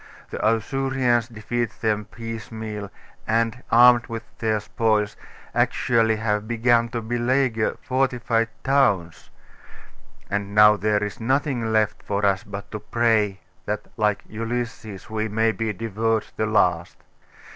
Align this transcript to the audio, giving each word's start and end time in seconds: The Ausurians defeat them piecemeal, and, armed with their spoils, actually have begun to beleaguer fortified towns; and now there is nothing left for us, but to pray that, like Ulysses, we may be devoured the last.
The 0.31 0.39
Ausurians 0.39 1.27
defeat 1.27 1.79
them 1.79 2.05
piecemeal, 2.05 2.89
and, 3.27 3.61
armed 3.71 4.07
with 4.07 4.23
their 4.39 4.59
spoils, 4.59 5.15
actually 5.53 6.15
have 6.15 6.47
begun 6.47 6.89
to 6.89 7.03
beleaguer 7.03 7.77
fortified 7.83 8.49
towns; 8.63 9.29
and 10.27 10.55
now 10.55 10.75
there 10.75 11.03
is 11.03 11.19
nothing 11.19 11.71
left 11.71 12.01
for 12.01 12.25
us, 12.25 12.43
but 12.43 12.71
to 12.71 12.79
pray 12.79 13.41
that, 13.67 13.89
like 13.95 14.23
Ulysses, 14.27 15.07
we 15.07 15.27
may 15.27 15.51
be 15.51 15.71
devoured 15.71 16.25
the 16.35 16.47
last. 16.47 16.97